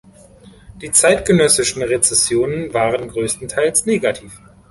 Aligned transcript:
Die 0.81 0.89
zeitgenössischen 0.89 1.83
Rezensionen 1.83 2.73
waren 2.73 3.07
größtenteils 3.07 3.85
negativ. 3.85 4.41